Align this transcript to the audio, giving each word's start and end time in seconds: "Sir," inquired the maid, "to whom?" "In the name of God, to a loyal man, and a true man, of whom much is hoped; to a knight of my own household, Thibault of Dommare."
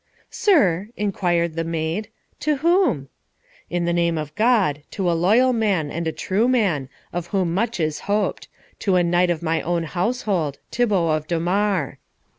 "Sir," 0.31 0.89
inquired 0.97 1.53
the 1.53 1.63
maid, 1.63 2.09
"to 2.39 2.55
whom?" 2.55 3.07
"In 3.69 3.85
the 3.85 3.93
name 3.93 4.17
of 4.17 4.33
God, 4.33 4.81
to 4.89 5.07
a 5.07 5.13
loyal 5.13 5.53
man, 5.53 5.91
and 5.91 6.07
a 6.07 6.11
true 6.11 6.47
man, 6.47 6.89
of 7.13 7.27
whom 7.27 7.53
much 7.53 7.79
is 7.79 7.99
hoped; 8.09 8.47
to 8.79 8.95
a 8.95 9.03
knight 9.03 9.29
of 9.29 9.43
my 9.43 9.61
own 9.61 9.83
household, 9.83 10.57
Thibault 10.71 11.09
of 11.11 11.27
Dommare." 11.27 11.99